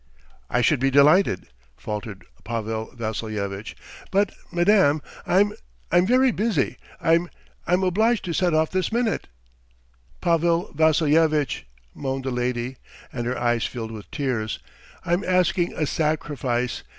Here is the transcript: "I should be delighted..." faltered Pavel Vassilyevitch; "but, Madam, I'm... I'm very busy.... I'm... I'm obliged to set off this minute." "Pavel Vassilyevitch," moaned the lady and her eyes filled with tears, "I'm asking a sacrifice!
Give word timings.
"I 0.49 0.61
should 0.61 0.79
be 0.79 0.89
delighted..." 0.89 1.45
faltered 1.77 2.25
Pavel 2.43 2.89
Vassilyevitch; 2.95 3.75
"but, 4.09 4.31
Madam, 4.51 5.03
I'm... 5.27 5.53
I'm 5.91 6.07
very 6.07 6.31
busy.... 6.31 6.77
I'm... 6.99 7.29
I'm 7.67 7.83
obliged 7.83 8.25
to 8.25 8.33
set 8.33 8.55
off 8.55 8.71
this 8.71 8.91
minute." 8.91 9.27
"Pavel 10.19 10.73
Vassilyevitch," 10.73 11.67
moaned 11.93 12.23
the 12.23 12.31
lady 12.31 12.77
and 13.13 13.27
her 13.27 13.37
eyes 13.37 13.65
filled 13.65 13.91
with 13.91 14.09
tears, 14.09 14.57
"I'm 15.05 15.23
asking 15.23 15.73
a 15.73 15.85
sacrifice! 15.85 16.81